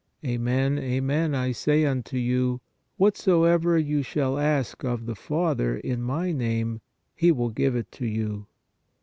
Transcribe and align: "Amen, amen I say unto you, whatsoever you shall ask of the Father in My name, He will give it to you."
"Amen, 0.25 0.79
amen 0.79 1.35
I 1.35 1.51
say 1.51 1.85
unto 1.85 2.17
you, 2.17 2.59
whatsoever 2.97 3.77
you 3.77 4.01
shall 4.01 4.39
ask 4.39 4.83
of 4.83 5.05
the 5.05 5.13
Father 5.13 5.77
in 5.77 6.01
My 6.01 6.31
name, 6.31 6.81
He 7.13 7.31
will 7.31 7.49
give 7.51 7.75
it 7.75 7.91
to 7.91 8.07
you." 8.07 8.47